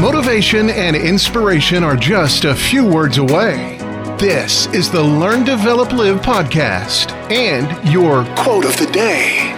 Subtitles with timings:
[0.00, 3.78] Motivation and inspiration are just a few words away.
[4.16, 9.52] This is the Learn, Develop, Live podcast and your quote of the day.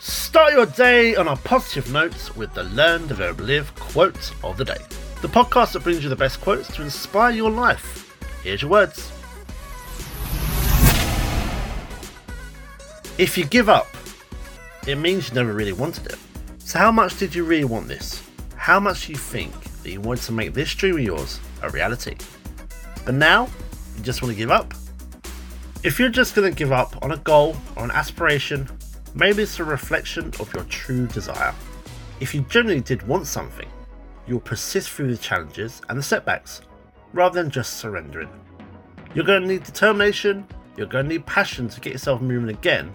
[0.00, 4.64] Start your day on a positive note with the Learn, Develop, Live quote of the
[4.64, 4.78] day.
[5.22, 8.12] The podcast that brings you the best quotes to inspire your life.
[8.42, 9.19] Here's your words.
[13.20, 13.86] If you give up,
[14.88, 16.16] it means you never really wanted it.
[16.58, 18.26] So, how much did you really want this?
[18.56, 21.68] How much do you think that you wanted to make this dream of yours a
[21.68, 22.16] reality?
[23.04, 23.50] But now,
[23.98, 24.72] you just want to give up?
[25.82, 28.66] If you're just going to give up on a goal or an aspiration,
[29.14, 31.54] maybe it's a reflection of your true desire.
[32.20, 33.68] If you genuinely did want something,
[34.26, 36.62] you'll persist through the challenges and the setbacks
[37.12, 38.30] rather than just surrendering.
[39.14, 40.46] You're going to need determination,
[40.78, 42.94] you're going to need passion to get yourself moving again